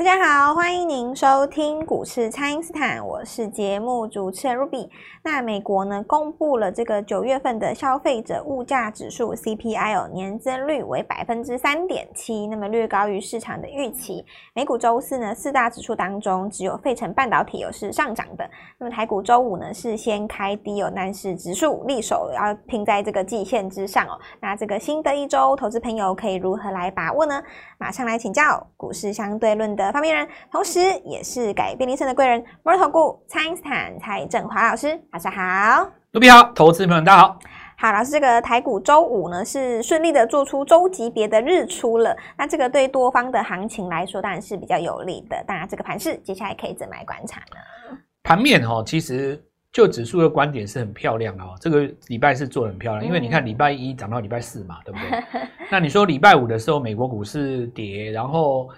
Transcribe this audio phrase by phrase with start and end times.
[0.00, 4.88] 大家好，欢迎您收听股市蔡因斯坦，我是节目主持人 Ruby。
[5.22, 14.24] 那美国呢，公布了这个九月份的消费者物价指数 CPI 哦，年增率为百分之三点七，那么略高于市场的预期。
[14.54, 18.50] 美股周四呢，四大指数当中只有费城半导体有是上涨的。
[18.78, 24.18] 那么台股周五呢是先开低哦，但是指数力守要拼在这个季线之上哦。
[24.40, 27.42] 那这个新的一周，投资朋友可以如何来把握呢？
[27.76, 37.38] 马上来请教股市相对论的发明人，同时也是改变人生的贵人——摩尔投顾蔡英斯坦蔡振华老师，大家好，卢比好，投资朋友大家好。
[37.76, 45.42] 好，老师，这个台股周五呢是顺利的做出周级别的日出了，那这个对多方的行情来说当然是比较有利的。
[45.46, 47.96] 当然，这个盘势接下来可以怎么来观察呢？
[48.22, 51.54] 盘面哈，其实就指数的观点是很漂亮的哦。
[51.58, 55.24] 这个礼拜是做得很漂亮，因为你看礼拜一涨到礼拜四嘛，对不对？
[55.70, 58.68] 那你说礼拜五的时候，美国股市跌，然后。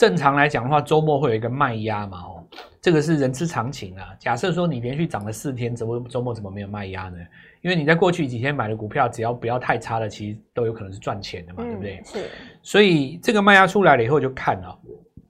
[0.00, 2.22] 正常来讲的话，周末会有一个卖压嘛？
[2.22, 2.42] 哦，
[2.80, 4.16] 这个是人之常情啊。
[4.18, 7.18] 假设说你连续涨了四天，怎么周末怎么没有卖压呢？
[7.60, 12.02] 因为你在过去几天买的股票，只要不要太差的，其实都有可能是赚钱的嘛，对不对？
[12.02, 12.30] 是。
[12.62, 14.78] 所以这个卖压出来了以后，就看了。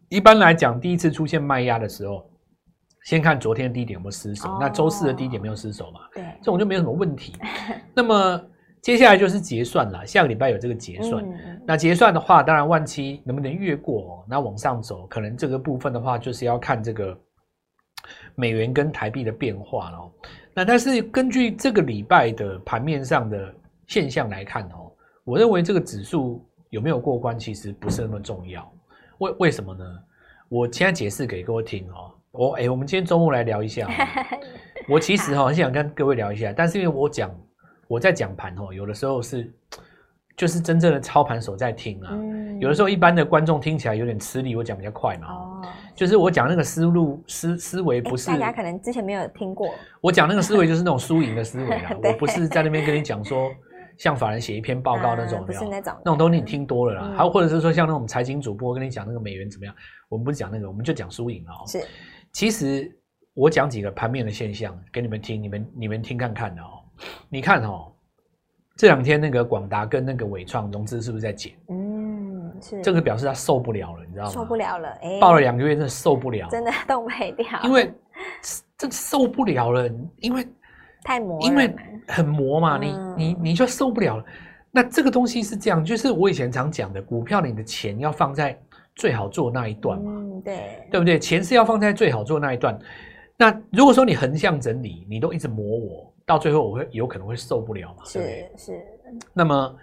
[0.08, 2.24] 一般来讲，第一次出现卖压的时候，
[3.02, 4.56] 先看昨天的低点有没有失守。
[4.60, 5.98] 那周四的低点没有失守嘛？
[6.14, 7.32] 对，这种就没有什么问题。
[7.92, 8.40] 那么。
[8.82, 11.22] 接下来就是结算了，下个礼拜有这个结算。
[11.22, 17.16] 嗯、那结算的话，当然万七能不能越过，哦，那往上走，可能这个部分的话，就是要看这个
[18.34, 20.12] 美元跟台币的变化了。
[20.52, 23.54] 那但是根据这个礼拜的盘面上的
[23.86, 24.90] 现象来看哦，
[25.22, 28.68] 我认为这个指数有没有过关，其实不是那么重要。
[29.18, 29.84] 为为什么呢？
[30.48, 32.10] 我现在解释给各位听哦。
[32.32, 33.88] 我哎，我们今天中午来聊一下。
[34.90, 37.32] 我其实哈很想跟各位聊一下，但是因为我讲。
[37.86, 39.52] 我在讲盘哦，有的时候是
[40.40, 45.26] 就是真正的操盘手在听啊，嗯、有的时候一般的观众听起来有点吃力，我讲比较快嘛。
[45.28, 45.62] 哦，
[45.94, 49.68] 就是我讲那个思路思思维不是大家可能之前没有听过。
[50.00, 53.50] 我讲那个思维就是那种输赢的思维啊， 我不是在那边跟你讲说
[53.98, 57.12] 像法人写一篇报告那种，嗯、不是那种那种东西你听多了啦。
[57.14, 59.74] 还有、嗯、或者是说像那种财经主播跟你讲那个美元怎么样，
[60.08, 61.66] 我们不是讲那个，我们就讲输赢哦。
[61.66, 61.84] 是，
[62.32, 62.90] 其实
[63.34, 66.80] 我讲几个盘面的现象给你们听，你们你们听看看的哦。
[67.28, 67.92] 你看哦，
[68.80, 71.52] 这两天那个广达跟那个纬创融资是不是在减？
[71.68, 72.80] 嗯，是。
[72.80, 74.30] 这个表示他受不了了，你知道吗？
[74.30, 77.60] 受不了了，哎，抱了两个月，真的受不了，真的动不掉。
[77.62, 77.92] 因为
[78.78, 79.86] 这受不了了，
[80.16, 80.48] 因为
[81.04, 81.76] 太磨了，因为
[82.08, 84.24] 很磨嘛，你你你就受不了了。
[84.70, 88.58] 那这个东西是这样，就是我以前常讲的，股票你的钱要放在
[88.94, 91.18] 最好做那一段嘛，嗯，对，对不对？
[91.18, 92.78] 钱是要放在最好做那一段。
[93.36, 96.09] 那如果说你横向整理，你都一直磨我。
[96.30, 98.04] 到最后我会有可能会受不了嘛？
[98.04, 98.80] 是是。
[99.34, 99.76] 那么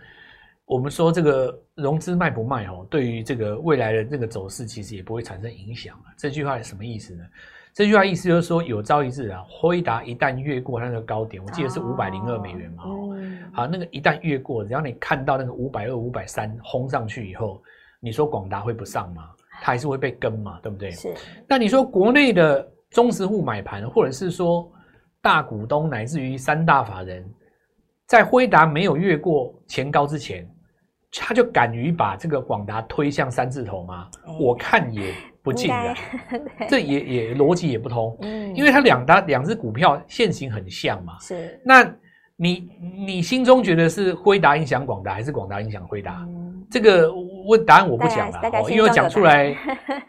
[0.63, 5.99] 我们说这个融资卖不卖哦，对于这个未来的这个走势其实也不会产生影响。
[6.17, 7.23] 这句话是什么意思呢？
[7.73, 12.83] 这句话意思就是说有朝一日啊，辉达一旦越过那个高点，我记得是五百零二美元嘛。
[12.85, 13.17] 哦。
[13.51, 17.61] 好，那个一旦越过，只要你看到那个五百二、五百三轰上去以后，
[17.99, 19.29] 你说广达会不上吗？
[19.61, 20.91] 它还是会被跟嘛，对不对？
[20.91, 21.13] 是。
[21.45, 24.71] 那你说国内的中实户买盘，或者是说？
[25.27, 27.21] 大股东乃至于三大法人，
[28.05, 30.49] 在辉达没有越过前高之前，
[31.11, 34.07] 他就敢于把这个广达推向三字头吗？
[34.25, 35.93] 欸、我看也不尽然，
[36.69, 38.17] 这也也逻辑也不通。
[38.21, 41.19] 嗯，因为它两大两只股票线型很像嘛。
[41.19, 41.83] 是，那
[42.37, 42.69] 你
[43.05, 46.23] 你心中觉得是辉达影响广达，还是广达影响辉达？
[46.25, 47.11] 嗯、这个
[47.47, 49.53] 问答案我不讲了，哦，因为讲出来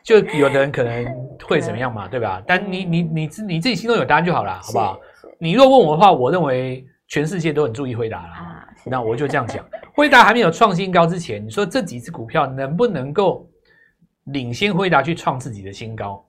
[0.05, 1.05] 就有的人可能
[1.45, 2.41] 会怎么样嘛， 对吧？
[2.47, 5.01] 但你你你自你自己心中有答案就好了，好不好？
[5.39, 8.33] 你若问我的话，我认为全世界都很注意辉达了。
[8.33, 13.49] 啊、那我就这样讲， 辉达还没有创新高之前，你说这几只股票能不能够
[14.25, 16.25] 领先辉达去创自己的新高？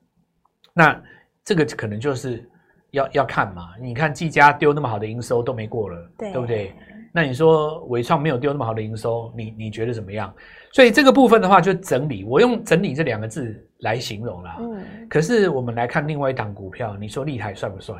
[0.74, 1.02] 那
[1.44, 2.48] 这个可能就是
[2.92, 3.70] 要要看嘛。
[3.82, 6.74] 你看技嘉丢那么好的营收都没过了，对，对不对？
[7.12, 10.32] 那你说伟创没有丢那么好的营收，你你觉得怎么样？
[10.72, 14.58] 所以这个部分的话，就整理，我用整理这两个字来形容啦。
[14.60, 15.08] 嗯。
[15.10, 17.96] 可是我们来看另外一档股票，你说立台帅不帅？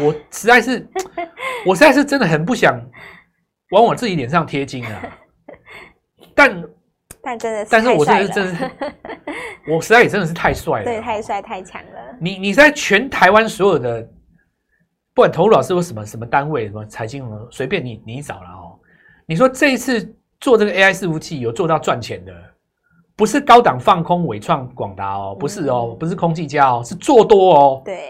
[0.00, 0.86] 我实在是，
[1.66, 2.80] 我实在是真的很不想
[3.70, 5.02] 往我自己脸上贴金啊！
[6.34, 6.64] 但
[7.22, 8.70] 但真的是，但是我真的是真的是，
[9.72, 12.16] 我实在也真的是太帅了，对，太帅太强了。
[12.20, 14.02] 你你在全台湾所有的，
[15.14, 18.78] 不管投入老师或什么什么单位什么财经什么，随便你你找了哦。
[19.26, 22.32] 你说这一次做这个 AI 伺服器有做到赚钱的，
[23.16, 27.82] 不是高档放空伟创广达哦，不是哦，不是空技嘉哦，是做多哦。
[27.84, 28.00] 对。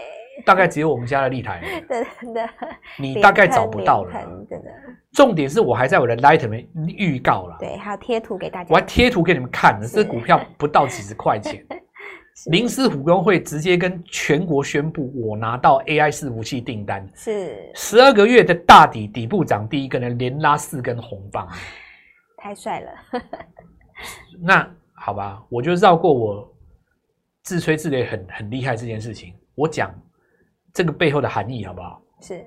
[0.43, 2.49] 大概只有我们家的立台，真的，
[2.97, 4.11] 你大概找不到了，
[4.49, 4.71] 真的。
[5.13, 9.87] 重点是我还在我的 Light 里面预告了，对，还有贴图给大家，我还贴图给你们看呢。
[9.87, 11.65] 这股票不到几十块钱，
[12.51, 21.47] 临时股东会直接跟全国宣布，我拿到 AI 伺服器订单，是十二个月的大底底部涨第一根，人连拉四根红棒，
[22.35, 22.91] 太帅了。
[24.41, 26.53] 那好吧，我就绕过我
[27.43, 29.95] 自吹自擂很很厉害这件事情，我讲
[30.75, 31.99] 这个背后的含义好不好？
[32.21, 32.45] 是，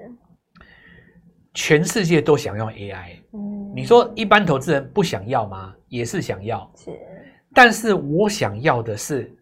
[1.54, 5.74] 全世界都想要 AI，嗯，你说一般投资人不想要吗？
[5.88, 6.90] 也是想要，是，
[7.54, 9.34] 但是我想要的是。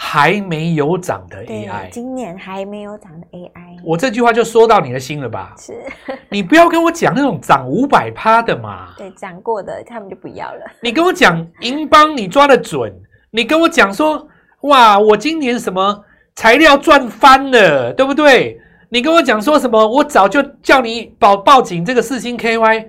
[0.00, 5.56] 还没有涨的 AI，今年还没有涨的 AI，我这句话就说到你的心了吧？
[5.58, 5.84] 是，
[6.30, 8.94] 你不要跟我讲那种涨五百趴的嘛。
[8.96, 10.64] 对，涨过的他们就不要了。
[10.80, 12.96] 你跟我讲银邦，你抓的准。
[13.32, 14.24] 你跟我讲说，
[14.60, 16.04] 哇，我今年什么
[16.38, 18.60] 材料赚翻了，对不对？
[18.90, 22.86] 你跟我讲说什么，我早就叫你报报警这个四星 KY。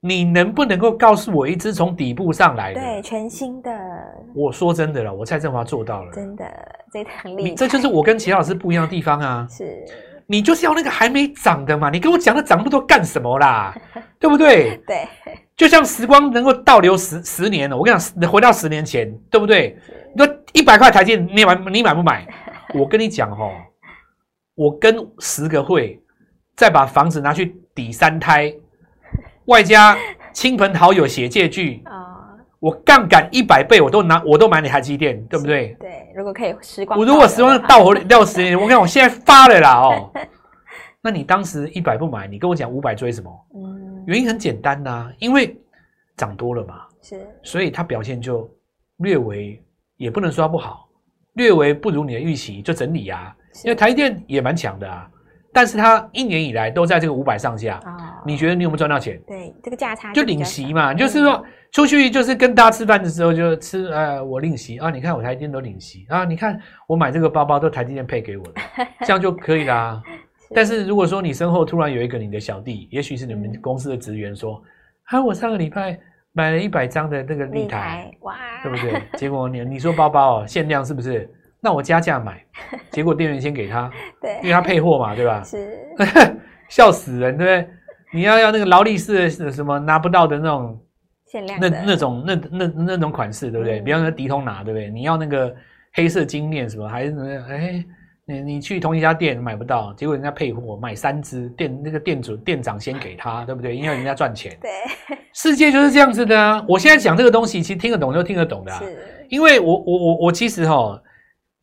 [0.00, 2.80] 你能不能够告诉我一支从底部上来的？
[2.80, 3.70] 对，全新的。
[4.34, 6.12] 我说真的了，我蔡振华做到了。
[6.12, 6.44] 真的，
[6.90, 7.54] 这很厉害。
[7.56, 9.46] 这就是我跟其他老师不一样的地方啊！
[9.50, 9.84] 是，
[10.26, 11.90] 你就是要那个还没涨的嘛？
[11.90, 13.76] 你跟我讲的涨那么多干什么啦？
[14.18, 14.80] 对不对？
[14.86, 15.06] 对。
[15.56, 19.76] 就像时光能够倒流十十年了，我跟你讲，你回到十年前，对不对？
[20.16, 22.26] 你说一百块台阶，你买你买不买？
[22.74, 23.52] 我跟你讲哦，
[24.54, 26.00] 我跟十个会
[26.56, 28.54] 再把房子拿去抵三胎。
[29.46, 29.96] 外加
[30.32, 35.74] 亲朋好友写借据啊，我杠杆一百倍，我都拿，我都买你台积电，对不对？
[35.80, 40.10] 对，如果可以时光，我如果时光倒回到十年，我看我现在发了啦哦。
[41.00, 43.46] 那你当时一百不买，你跟我讲五百追什么？
[43.54, 45.56] 嗯，原因很简单呐、啊，因为
[46.16, 48.50] 涨多了嘛，是，所以它表现就
[48.98, 49.62] 略微，
[49.96, 50.87] 也不能说它不好，
[51.34, 53.34] 略微不如你的预期，就整理啊。
[53.64, 55.08] 因为台积电也蛮强的啊。
[55.50, 59.18] 但是它一年以来都在这个五百上下，哦，你觉得你有没有赚到钱？
[59.26, 64.78] 对，这个价差就领息嘛，就是说出去就是跟大家吃饭的时候就吃，呃，我领息。
[64.78, 66.06] 啊，你看我台积电都领息。
[66.10, 68.60] 啊，你看我买这个包包都台积电配给我的，
[69.04, 70.00] 这样就可以啦。
[70.54, 74.62] 但是如果说你身后突然有一个你的小弟，也许是你们公司的职员说，
[75.04, 75.98] 啊，我上个礼拜
[76.32, 79.02] 买了一百张的那个立台，哇，对不对？
[79.18, 81.28] 结果你你说包包哦，限量是不是？
[81.60, 82.44] 那我加价买，
[82.92, 83.90] 结果店员先给他，
[84.22, 85.42] 对，因为他配货嘛，对吧？
[85.42, 85.78] 是，
[86.68, 87.74] 笑死人，对不对？
[88.12, 90.80] 你要要那个劳力士的什么拿不到的那种
[91.26, 93.80] 限量那那种那那那种款式，对不对？
[93.80, 94.88] 嗯、比方说迪通拿，对不对？
[94.90, 95.54] 你要那个
[95.94, 97.26] 黑色金链什么，还是什么？
[97.50, 97.84] 哎，
[98.28, 103.74] 你你去同一家店买不到，结果人家配货买三只，店那个店主店长先给他，对不对？
[103.74, 104.54] 因为人家赚钱。
[104.60, 104.70] 对，
[105.32, 106.62] 世界就是这样子的啊！
[106.68, 108.78] 我现在讲这个东西，其实听得懂就听得懂的啊。
[108.80, 111.02] 是，因为我我我我其实哈。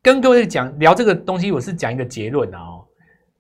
[0.02, 2.75] 跟各位讲聊这个东西，我是讲一个结论啊、哦，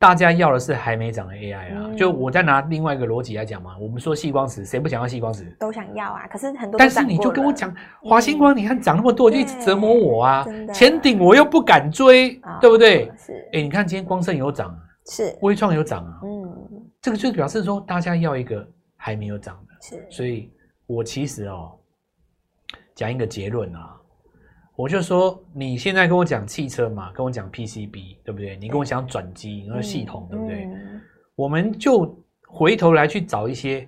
[0.06, 1.78] 大家要的是还没涨的 AI 啊。
[1.78, 5.44] 嗯、就我再拿另外一个逻辑来讲嘛，我们说细光子，谁不想要细光子？
[5.60, 6.78] 都想要啊，可是很多。
[6.78, 10.46] 但是你就跟我讲华星光，你看涨那么多，就一直折磨我啊。
[10.72, 13.12] 前顶我又不敢追，哦、对不对？
[13.18, 13.34] 是。
[13.52, 14.80] 哎，你看今天光盛有涨，
[15.10, 15.36] 是。
[15.42, 16.20] 微创有涨啊。
[16.24, 16.84] 嗯。
[17.02, 18.64] 这个就表示说，大家要一个
[18.96, 19.74] 还没有涨的。
[19.82, 20.06] 是。
[20.12, 20.52] 所以
[20.86, 21.72] 我其实哦，
[22.94, 23.98] 讲一个结论啊。
[24.78, 28.58] 我就说，你现在跟我讲汽车嘛，跟我讲 PCB，对不对？
[28.58, 30.66] 你跟我讲转机，你说系统，对不对？
[30.66, 31.02] 嗯、
[31.36, 32.18] 我们就
[32.48, 33.88] 回头来去找一些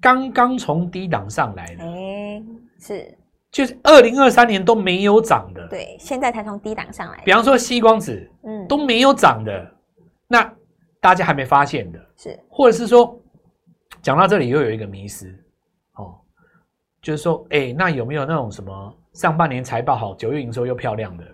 [0.00, 2.42] 刚刚从低档上来的，哎，
[2.80, 3.18] 是，
[3.52, 7.22] 就是二零二三年都没有涨的，对，现在才从低档上来。
[7.24, 9.74] 比方说矽光子，嗯，都没有涨的，
[10.26, 10.52] 那
[11.00, 13.16] 大家还没发现的，是，或者是说，
[14.02, 15.32] 讲到这里又有一个迷失，
[15.94, 16.18] 哦，
[17.06, 18.94] 就是说，哎，那有没有那种什么？
[19.12, 21.24] 上半年财报好，九月营收又漂亮的，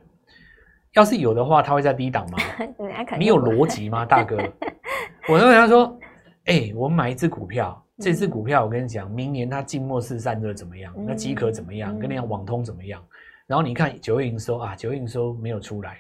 [0.92, 2.36] 要是有的话，它会在低档吗？
[3.18, 4.36] 你有逻辑吗， 大哥？
[5.30, 5.98] 我跟他说，
[6.44, 10.92] 哎、欸，我们买一只股票，这只股票我跟你讲，明年它静默式散热怎么样？
[11.06, 11.98] 那机壳怎么样？
[11.98, 13.02] 跟你讲网通怎么样？
[13.46, 15.92] 然后你看九月营收啊，九月营收没有出来，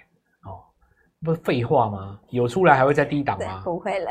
[0.44, 0.60] 哦，
[1.24, 2.20] 不是废话吗？
[2.28, 3.62] 有出来还会再低档吗？
[3.64, 4.10] 不会了，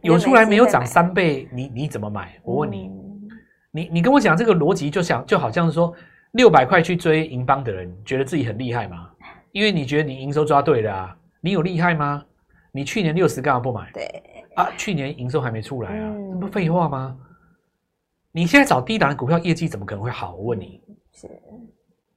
[0.00, 2.40] 有出来没有涨三倍，你你怎么买？
[2.42, 2.90] 我问你，
[3.74, 5.92] 你你跟我讲这个逻辑，就想就好像是说。
[6.34, 9.08] 六百块去追银邦的人，觉得自己很厉害吗？
[9.52, 12.24] 因为你觉得你营收抓对了啊，你有厉害吗？
[12.72, 13.88] 你去年六十干嘛不买？
[13.92, 14.04] 对
[14.56, 17.16] 啊，去年营收还没出来啊，这不废话吗？
[18.32, 20.34] 你现在找低档的股票，业绩怎么可能会好？
[20.34, 20.80] 我问你，
[21.12, 21.30] 是。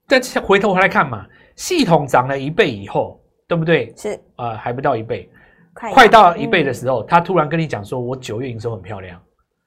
[0.08, 3.94] 但回头回来看嘛，系统涨了一倍以后，对不对？
[3.96, 5.30] 是啊、呃，还不到一倍，
[5.76, 9.22] 快快到一倍的时候，他突然跟你讲说，我九月营收很漂亮，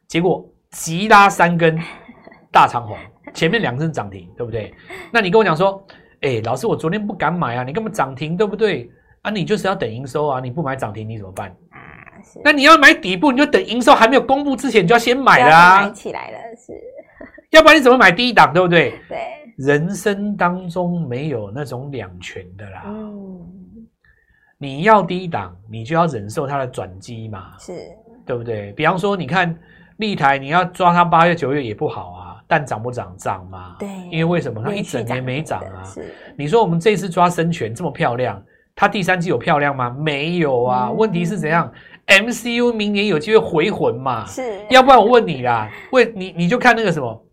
[0.08, 1.78] 结果急拉三根
[2.50, 2.96] 大长虹。
[3.32, 4.74] 前面两根涨停，对不对？
[5.12, 5.86] 那你跟我讲说，
[6.20, 8.90] 哎、欸，老师，我昨天不敢买啊，你根本涨停，对不对？
[9.22, 11.48] 啊，你就是要等营收啊，你不买涨停，你怎么办？
[11.70, 11.78] 啊，
[12.24, 12.40] 是。
[12.42, 15.82] 那你要买底部，你就等营收还没有公布之前，你就要先买啦啊。
[15.82, 16.72] 买起来了，是。
[17.50, 18.98] 要不然你怎么买低档，对不对？
[19.08, 19.18] 对。
[19.58, 22.82] 人生当中没有那种两全的啦。
[22.86, 23.46] 嗯，
[24.58, 27.72] 你要低档，你就要忍受它的转机嘛，是
[28.26, 28.72] 对不对？
[28.72, 29.56] 比方说，你看
[30.00, 33.14] 立台，你要抓它八月九月也不好啊，但涨不涨？
[33.16, 33.76] 涨嘛。
[33.78, 34.60] 对，因为为什么？
[34.64, 35.84] 它一整年没涨啊。
[36.36, 38.42] 你说我们这次抓生权这么漂亮，
[38.74, 39.94] 它第三季有漂亮吗？
[39.96, 40.88] 没有啊。
[40.88, 41.70] 嗯、问题是怎样
[42.06, 44.26] ？MCU 明年有机会回魂嘛？
[44.26, 47.26] 是，要不然我问你啦，问你你就看那个什么。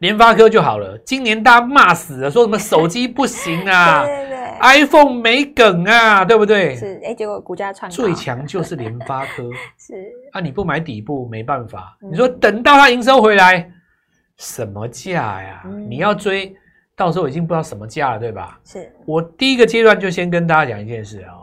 [0.00, 6.74] 联发科就好了，今年大家骂死了，说什么手机不行啊， 对对对，iPhone 没梗啊，对不对？
[6.76, 9.48] 是，哎，结果股价创最强就是联发科，
[9.78, 9.94] 是。
[10.32, 13.70] 啊，你不买底部没办法，嗯、你说等到它营收回来，
[14.36, 15.62] 什么价呀？
[15.66, 16.54] 嗯、你要追，
[16.96, 18.58] 到时候已经不知道什么价了，对吧？
[18.64, 18.92] 是。
[19.06, 21.42] 我第一个阶段就先跟大家讲一件事哦。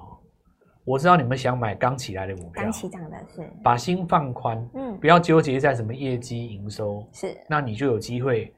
[0.83, 3.47] 我知道你们想买刚起来的股票，刚起涨的是。
[3.63, 8.51] 把心放宽，嗯，不要纠结在什么业绩营收，是，那你就有机会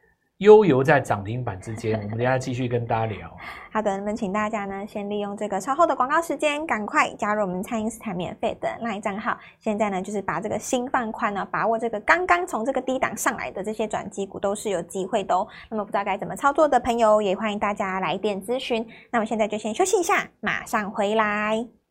[0.44, 2.00] 悠游在涨停板之间。
[2.04, 3.36] 我们等下继续跟大家聊。
[3.72, 9.36] 好的，那么请大家呢，先利用这个稍后的广告时间，赶快加入我们蔡因斯坦免费的 LINE 账号。
[9.60, 15.48] 现在呢，就是把这个心放宽呢，把握这个刚刚从这个低档上来的这些转机股，都是有机会的哦。
[15.70, 18.86] 那么不知道该怎么操作的朋友，也欢迎大家来电咨询。
[19.10, 21.83] 那么现在就先休息一下，马上回来。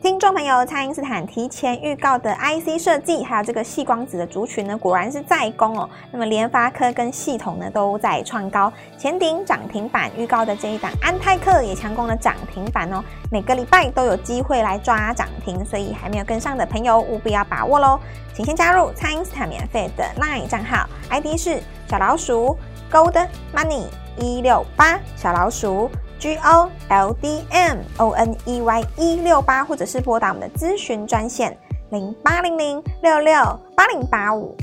[0.00, 5.90] 听众朋友，蔡因斯坦提前预告的 IC 设计，还有这个细光子的族群呢，果然是在攻哦。
[6.12, 13.02] 那么联发科跟系统呢都在创高，前顶涨停板预告的这一档安泰克也强攻了涨停板哦。
[13.28, 17.98] 每个礼拜都有机会来抓涨停，所以还没有跟上的朋友务必要把握喽。
[18.32, 22.56] 请先加入蔡因斯坦免费的 LINE 账号，ID 是小老鼠
[22.88, 23.86] Gold Money
[24.16, 25.90] 一六八小老鼠。
[26.18, 31.56] G O L D M O N E Y 一六八，或者是拨打我们的咨询专线
[31.90, 33.34] 零八零零六六
[33.76, 34.56] 八零八五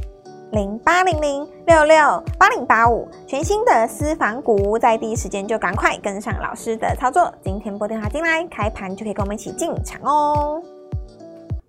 [0.51, 7.33] 零八零零六六八零八五，全新的私房股，在第一时间就赶快跟上老师的操作。
[7.43, 10.61] 今天拨电话进来，开盘就可以跟我们一起进场哦。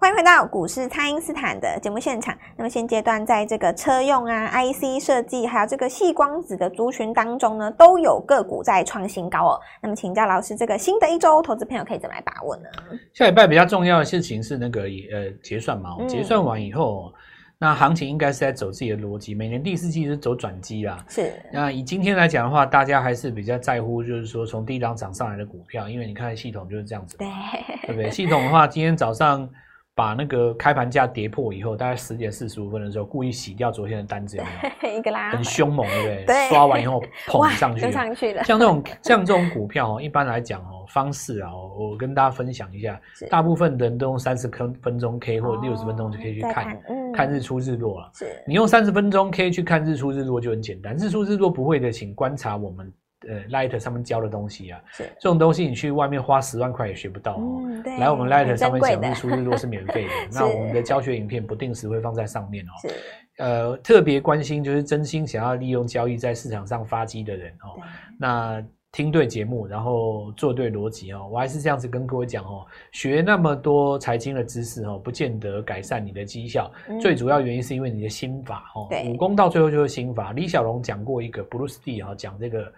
[0.06, 2.32] 欢迎回到股市，蔡因斯坦的节目现场。
[2.56, 9.60] 那么现阶段，在这个车用啊、IC 设计，还有这个细光子的族群当中呢，都有个股在创新高哦。
[9.82, 12.68] 那么请教老师，这个新的一周，投资朋友可以怎么来把握呢？
[13.14, 17.12] 下礼拜比较重要的事情是那个呃结算嘛，结算完以后，嗯、
[17.58, 19.34] 那行情应该是在走自己的逻辑。
[19.34, 21.32] 每年第四季是走转机啦，是。
[21.52, 27.26] 那以今天来讲的话，大家还是比较在乎，就是说从低档涨上来的股票，因为你看系统就是这样子，对，
[27.88, 28.08] 对不对？
[28.08, 29.50] 系统的话，今天早上。
[29.96, 34.50] 把那个开盘价跌破以后，大概十点四十五分的时候，故意洗掉昨天的单子，有没
[34.92, 34.92] 有？
[34.98, 36.24] 一个拉，很凶猛，对不对？
[36.26, 36.48] 对。
[36.50, 38.44] 刷完以后 捧上去，上去的。
[38.44, 43.00] 像这种 像这种股票哦，一般来讲哦，方式啊，我跟大家分享一下，
[43.30, 46.78] 大部分人都用三十分分钟 K 或者六十分钟就可以去看，
[47.14, 48.10] 看日出日落了。
[48.12, 48.26] 是。
[48.46, 52.92] 你用三十分钟 K 去看日出日落就很简单，日出日落不会的，请观察我们。
[53.28, 57.62] 呃，Light 上面教的东西啊，是这种东西，你去外面花十万块也学不到哦。
[57.64, 62.70] 嗯、来我们 Light 上面讲日出日落是免费的， 那我们的教学影片不定时会放在上面哦。
[62.82, 62.94] 是
[63.38, 67.76] 呃，特别关心就是真心想要利用交易在市场上发迹的人哦。
[68.18, 71.28] 那听对节目，然后做对逻辑哦。
[71.30, 76.72] 我还是这样子跟各位讲哦，学那么多财经的知识哦，不见得改善你的绩效。
[76.88, 78.88] 嗯、最主要原因是因为你的心法哦。
[79.04, 80.32] 武功到最后就是心法。
[80.32, 82.72] 李小龙讲过一个 Bruce Lee 哈，讲这个。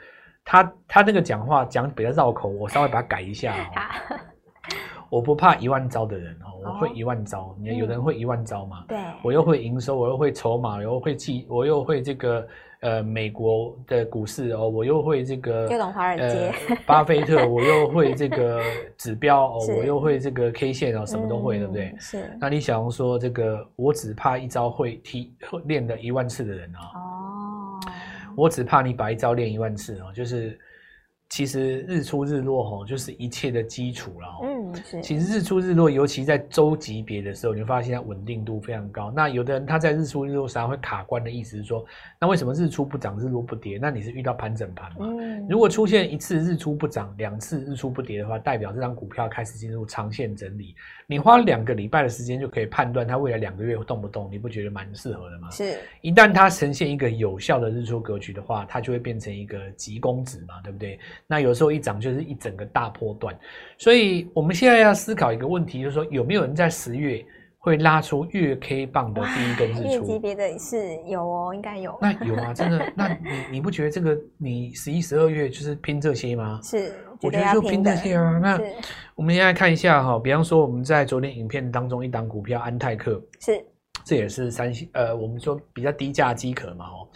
[0.50, 4.16] 他他那个讲话讲比较绕口，我稍微把它改一下哦。
[5.10, 7.54] 我不怕一万招的人哦，我会一万招。
[7.60, 8.82] 你看有人会一万招吗？
[8.88, 12.48] 对，我又会营收，我又会筹码，我又会记，我又会这个
[12.80, 16.50] 呃美国的股市哦，我又会这个又懂华尔街，
[16.86, 18.62] 巴菲特， 我又会这个
[18.96, 21.94] 指标哦，我又会这个 K 线哦，什么都会，对不对？
[21.98, 22.30] 是。
[22.40, 25.30] 那你想说这个我只怕一招会踢
[25.66, 26.80] 练了一万次的人啊？
[26.94, 27.37] 哦。
[28.38, 30.56] 我只怕你把一招练一万次哦，就是
[31.28, 34.28] 其实日出日落吼，就是一切的基础了。
[34.42, 35.02] 嗯，是。
[35.02, 39.12] 其实日出日落，尤其在周级别的时候，你会发现它稳定度非常高。
[39.14, 41.84] 那有的人他在日出日落上会卡关的意思是说，
[42.18, 43.78] 那为什么日出不涨，日落不跌？
[43.80, 45.06] 那你是遇到盘整盘嘛？
[45.06, 45.46] 嗯。
[45.48, 50.74] 如果出现一次日出不涨，两次日出不跌的话，代表这张股票开始进入长线整理。
[51.06, 55.50] 你花两个礼拜的时间就可以判断它未来两个月会动不动，你不觉得蛮适合的吗？
[55.50, 55.78] 是。
[56.00, 60.98] 一旦它呈现一个有效的日出格局的话，它就会变成一个急攻值嘛，对不对？
[61.26, 63.36] 那有时候一涨就是一整个大波段，
[63.76, 67.24] 所以我们现在要思考一个问题，就是说有没有人在十月
[67.58, 69.82] 会拉出月 K 棒的第一根日出？
[69.82, 71.98] 月级别的是有哦，应该有。
[72.00, 72.90] 那有啊，真的？
[72.94, 76.60] 那你你不觉得这个你十一、十二月就是拼这些吗？
[76.62, 76.92] 是。
[77.20, 78.38] 我觉得就拼这些啊。
[78.38, 78.60] 那
[79.16, 83.60] 我们现在看一下哈，比方说我们在昨天影片当中一档股票安泰克，是，
[84.04, 87.08] 这也是三星呃，我们说比较低价机壳嘛哦。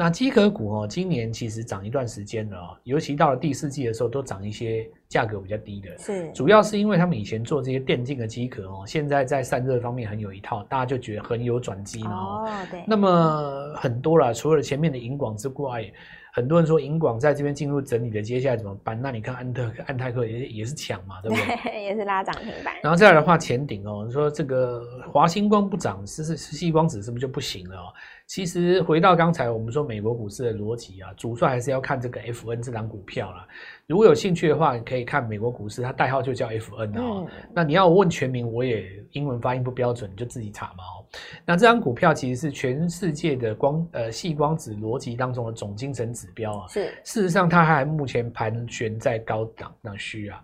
[0.00, 5.98] 那机壳股哦，今年其实涨一段时间了哦，尤其到了第四季的时候，都涨一些价格比较低的。
[5.98, 12.12] 是，主要是因为他们以前做这些电竞的机壳哦，现在在散热方面很有一套，大家就觉得很有转机嘛。
[12.12, 12.82] 哦，对。
[12.86, 15.84] 那么很多啦，除了前面的银广之外。
[16.32, 19.00] 很多人说银广在这边进入整理的，接下来怎么办？
[19.00, 21.44] 那你看安特安泰克也也是抢嘛，对不对？
[21.62, 22.74] 对， 也是拉涨停板。
[22.82, 27.92] 然后再来的话，前顶哦，你说这个华星光不涨，是是细光子是不是就不行了哦？
[28.26, 33.46] 其实回到刚才我们说美国股市的逻辑啊，主帅还是要看这个 FN 这档股票啦。
[33.90, 37.26] 如果有兴趣的话，你可以看美国股市，它代号就叫 FN 哦。
[37.26, 41.02] 嗯、那你要问全名，我也英文发音不标准，你就自己查嘛哦。
[41.44, 46.68] 那这张股票其实是全世界的光呃细光子逻辑当中的总精神指标啊。
[46.68, 50.40] 是，事实上它还目前盘旋在高档那虚啊。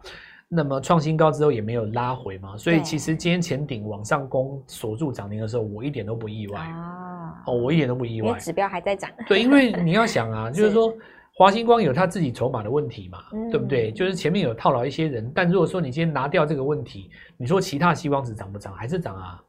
[0.49, 7.43] 那么创新高之后也没有拉回嘛，所以其实今天前顶往上攻锁住涨停的时候，我一点都不意外啊！
[7.47, 9.09] 哦，我一点都不意外，指标还在涨。
[9.29, 10.93] 对，因为你要想啊， 就是说
[11.39, 13.93] 华星光有他自己筹码的问题嘛，对不对？
[13.93, 18.73] 就是前面有套牢一些人，但如果说你今天拿掉这个问题，你说其他矽光子涨不涨？
[18.75, 19.43] 还是涨啊？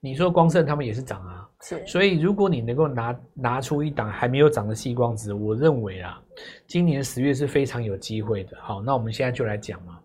[0.00, 1.82] 你说光盛他们也是涨啊，是。
[1.86, 6.22] 所以如果你能够拿拿出一档还没有涨的矽光子，我认为啊，
[6.66, 8.58] 今年十月是非常有机会的。
[8.60, 9.98] 好，那我们现在就来讲嘛。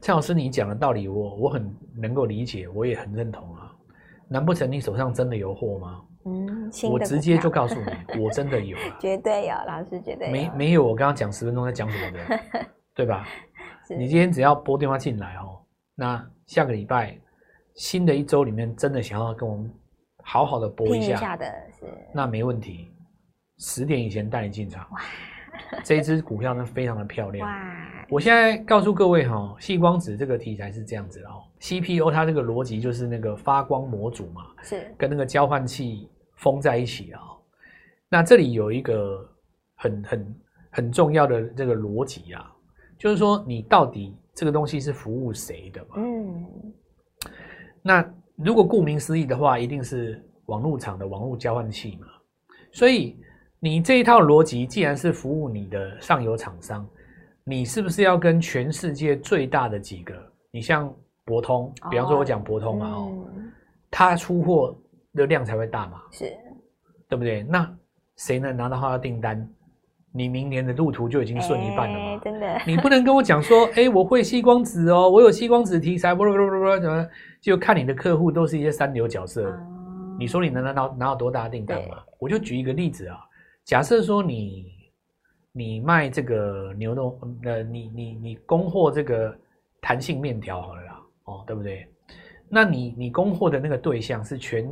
[0.00, 3.70] 蔡老师，你讲的道理我我很能够理解，我也很认同啊。
[4.26, 6.00] 难不成你手上真的有货吗？
[6.26, 7.86] 嗯，我直接就告诉你，
[8.20, 10.32] 我真的有，绝对有，老师绝对有。
[10.32, 10.86] 没没有？
[10.86, 12.40] 我刚刚讲十分钟在讲什么的，
[12.94, 13.26] 对吧？
[13.96, 15.60] 你今天只要拨电话进来哦，
[15.94, 17.18] 那下个礼拜
[17.74, 19.70] 新的一周里面，真的想要跟我们
[20.22, 21.44] 好好的拨一下，一下的
[21.78, 22.90] 是那没问题，
[23.58, 24.86] 十点以前带你进场。
[24.92, 25.00] 哇，
[25.84, 27.46] 这一支股票呢，非常的漂亮。
[27.46, 27.80] 哇。
[28.10, 37.20] 我现在告诉各位哈，细光子这个题材是这样子哦，CPU 它这个逻辑就是那个发光模组嘛，是跟那个交换器封在一起啊。
[38.08, 39.28] 那这里有一个
[39.74, 40.36] 很很
[40.70, 42.52] 很重要的这个逻辑啊，
[42.98, 45.96] 就是说你到底这个东西是服务谁的嘛？
[45.96, 46.44] 嗯，
[47.82, 52.06] 那如果顾名思义的话，一定是网络厂的网络交换器嘛。
[52.72, 53.16] 所以
[53.60, 56.86] 你这一套逻辑，既然是服务你的上游厂商。
[57.46, 60.14] 你是不是要跟全世界最大的几个？
[60.50, 60.90] 你像
[61.26, 63.26] 博通，比方说我讲博通啊，哦，
[63.90, 64.74] 它出货
[65.14, 66.24] 的量才会大嘛，是，
[67.08, 67.42] 对不对？
[67.44, 67.70] 那
[68.16, 69.48] 谁能拿到他的订单？
[70.12, 72.20] 你明年的路途就已经顺一半了嘛？
[72.22, 77.06] 真的， 你不能跟我讲说，哎，我会吸光子哦，我有吸光子题材，不不不不不，怎么？
[77.40, 79.52] 就看你的客户都是一些三流角色，
[80.18, 81.98] 你说你能拿到拿到多大的订单嘛？
[82.18, 83.18] 我就举一个例子啊，
[83.64, 84.72] 假设说你。
[85.56, 89.32] 你卖这个牛肉，呃，你你你供货这个
[89.80, 91.86] 弹性面条好了啦，哦，对不对？
[92.48, 94.68] 那你你供货的那个对象是全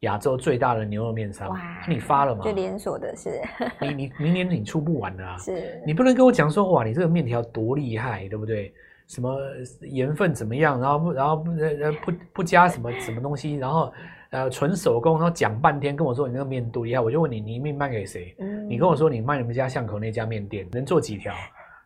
[0.00, 1.50] 亚洲最大的牛肉面商，
[1.88, 2.44] 你发了吗？
[2.44, 3.40] 就连锁的是，
[3.80, 8.72] 你你明年你出不完的啊， 是，你不能跟我讲说哇，你这个面条多厉害，对不对？
[9.08, 9.38] 什么
[9.80, 10.80] 盐分怎么样？
[10.80, 13.92] 然后不然后不呃不不加什么 什么东西，然后。
[14.30, 18.36] 呃，纯手工，然后讲半天跟我说你那个面多厉害，我就问你，你面卖给谁？
[18.40, 21.32] 嗯、你跟我说你卖你们家巷口那家面店，能做几条？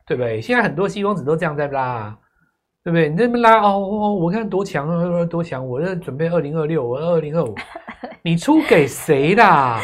[0.04, 0.40] 对不对？
[0.40, 2.18] 现在很多矽光子都这样在拉，
[2.84, 3.08] 对不对？
[3.08, 5.66] 你这边拉哦，哦，我看多强，多强！
[5.66, 7.54] 我这准备二零二六，我二零二五，
[8.22, 9.80] 你出给谁啦？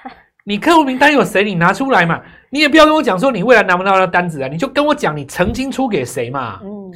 [0.44, 1.44] 你客户名单有谁？
[1.44, 2.22] 你拿出来嘛！
[2.48, 4.48] 你也不要跟我讲说你未来拿不拿到单子啊！
[4.48, 6.58] 你就跟我讲你曾经出给谁嘛！
[6.64, 6.90] 嗯，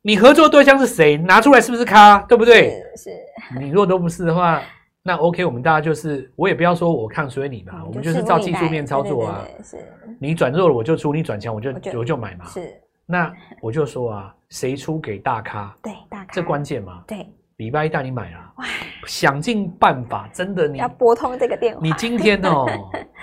[0.00, 1.18] 你合作对象是谁？
[1.18, 2.18] 拿出来是不是咖？
[2.26, 2.70] 对不对？
[2.96, 3.10] 是。
[3.10, 4.62] 是你如果都不是的话，
[5.02, 9.42] 那 OK，我们大家就是我也不要说我看衰你嘛，嗯、我们就是照技术面操作啊。
[9.44, 10.16] 对对对对是。
[10.18, 12.46] 你转弱了我就出，你转强我就我就，我就买嘛。
[12.46, 12.72] 是。
[13.06, 15.76] 那我就说啊，谁出给大咖？
[15.82, 16.32] 对，大咖。
[16.32, 17.02] 这关键嘛。
[17.06, 17.26] 对。
[17.58, 18.64] 礼拜一带你买了，哇！
[19.06, 21.80] 想尽办法，真的你要拨通这个电话。
[21.80, 22.66] 你今天哦，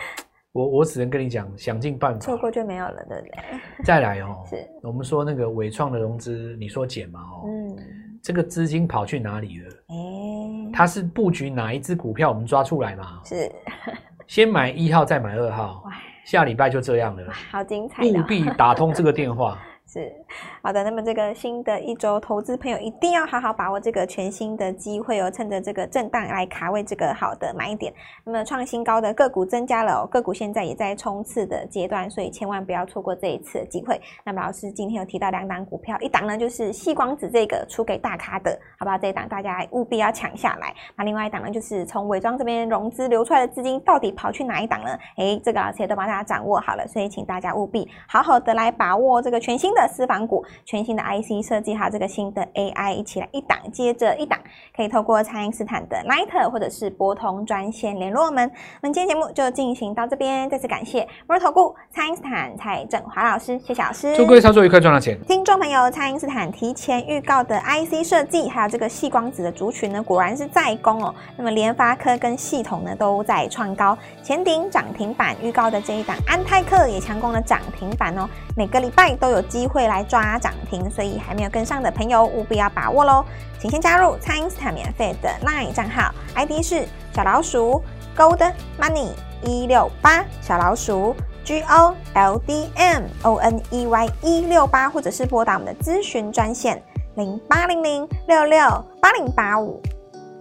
[0.53, 3.59] 我我只能跟你讲，想尽办法，错过就没有了，对不对？
[3.83, 7.19] 再来哦，是我们说那个伟创的融资，你说减嘛？
[7.19, 7.75] 哦，嗯，
[8.23, 9.69] 这个资金跑去哪里了？
[9.89, 12.29] 哎、欸，它是布局哪一支股票？
[12.29, 13.19] 我们抓出来嘛？
[13.25, 13.51] 是，
[14.27, 15.83] 先买一号，再买二号。
[15.85, 15.91] 哇，
[16.23, 18.01] 下礼拜就这样了，好精彩！
[18.05, 19.59] 务必打通这个电话。
[19.93, 20.20] 是
[20.61, 27.91] 好的，那么这个新的一周，投资朋友一定要好好把握这个全新的机会哦，趁着这个震荡来卡位这个好的买点。
[28.23, 33.99] 那么创新高的个股增加了哦，个股现在也在冲刺的阶段，所以千万不要错过这一次的机会。
[34.23, 38.99] 那么老师今天有提到两档股票，一档呢就是细光子这个出给大咖的，好不好？
[38.99, 40.71] 这一档大家务必要抢下来。
[40.95, 44.95] 那另外一档呢，就是从伪装这边融资流出来的资金到底跑去哪一档呢？
[45.17, 49.71] 诶，这个老师也都帮大家掌握好了，所以请大家务必好好的来把握这个全新。
[49.71, 54.39] 的私房股、全新的 IC 设计，还有这个新的 AI，一起来一档接着一档，
[54.75, 58.49] 可以透过蔡因斯坦的 Line 或者是拨通专线联络我们。
[58.81, 64.15] 那么今天节目就进行到这边，再次感谢摩尔投顾蔡因斯坦蔡振华老师，谢谢老师。
[64.15, 65.19] 祝各位操作愉快，赚到钱。
[65.27, 71.13] 听众朋友，蔡因斯坦提前预告的 IC 设计，还有这个细光子的族群呢，果然是在攻哦。
[71.37, 78.27] 那么联发科跟系统呢都在创高，前顶涨停板预告的这一档安泰克也强攻了涨停板哦。
[78.55, 83.23] 每个礼拜都有机会来抓涨停，所以还没有跟上的朋友务必要把握喽。
[83.57, 87.81] 请先加入蔡因斯坦免费的 LINE 账号，ID 是小老鼠
[88.13, 96.83] Gold Money 一六八，小老鼠 G O L D M O N E Y 一六八，或者是拨打我们的咨询专线
[97.15, 98.59] 零八零零六六
[99.01, 99.81] 八零八五。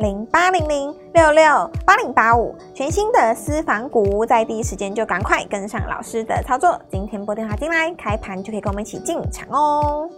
[0.01, 6.81] 零八零零六六八零八五，全新的私房股，在第一时间就赶快跟上老师的操作。
[6.91, 10.09] 今天拨电话进来，开盘就可以跟我们一起进场哦。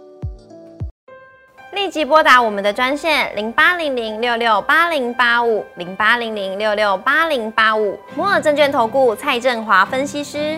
[1.73, 10.57] 立即拨打我们的专线零八零零六六八零八五零八零零六六八零八五，摩尔证券投顾蔡振华分析师。